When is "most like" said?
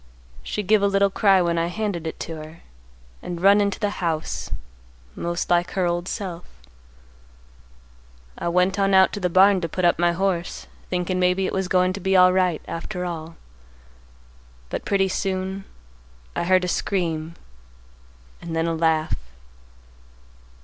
5.15-5.73